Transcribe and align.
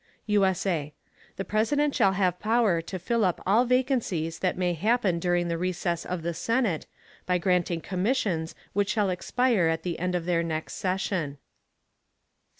_[USA] 0.25 0.95
The 1.35 1.45
President 1.45 1.93
shall 1.93 2.13
have 2.13 2.39
Power 2.39 2.81
to 2.81 2.97
fill 2.97 3.23
up 3.23 3.39
all 3.45 3.65
Vacancies 3.65 4.39
that 4.39 4.57
may 4.57 4.73
happen 4.73 5.19
during 5.19 5.47
the 5.47 5.59
Recess 5.59 6.07
of 6.07 6.23
the 6.23 6.33
Senate, 6.33 6.87
by 7.27 7.37
granting 7.37 7.81
Commissions 7.81 8.55
which 8.73 8.89
shall 8.89 9.11
expire 9.11 9.67
at 9.67 9.83
the 9.83 9.99
End 9.99 10.15
of 10.15 10.25
their 10.25 10.41
next 10.41 10.73
Session. 10.77 11.37